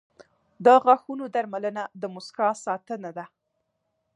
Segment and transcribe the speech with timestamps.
[0.65, 3.25] •د غاښونو درملنه د مسکا ساتنه ده.